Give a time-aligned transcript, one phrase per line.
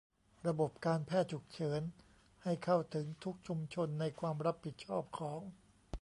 [0.47, 1.81] ระบบการแพทย์ฉุกเฉิน
[2.43, 5.39] ให้เข้าถึงทุกชุมชนในความรับผิดชอบของ